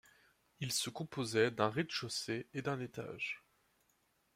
Il 0.61 0.71
se 0.71 0.89
composait 0.89 1.51
d'un 1.51 1.69
rez-de-chaussée 1.69 2.47
et 2.55 2.63
d'un 2.63 2.79
étage. 2.79 3.43